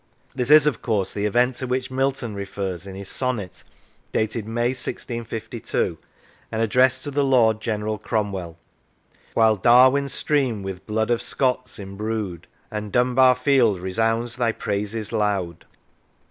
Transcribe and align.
This 0.33 0.49
is 0.49 0.65
of 0.65 0.81
course 0.81 1.13
the 1.13 1.27
event 1.27 1.57
to 1.57 1.67
which 1.67 1.91
Milton 1.91 2.33
refers 2.33 2.87
in 2.87 2.95
his 2.95 3.07
sonnet 3.07 3.63
dated 4.11 4.47
May, 4.47 4.69
1652, 4.69 5.99
and 6.51 6.59
addressed 6.59 7.03
to 7.03 7.11
the 7.11 7.23
Lord 7.23 7.61
General 7.61 7.99
Cromwell: 7.99 8.57
While 9.35 9.57
Darwen's 9.57 10.13
stream 10.13 10.63
with 10.63 10.87
blood 10.87 11.11
of 11.11 11.21
Scots 11.21 11.77
imbru'd, 11.77 12.47
And 12.71 12.91
Dunbar 12.91 13.35
field 13.35 13.79
resounds 13.79 14.37
thy 14.37 14.53
praises 14.53 15.11
loud. 15.13 15.65